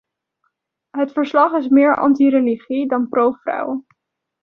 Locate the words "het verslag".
0.89-1.53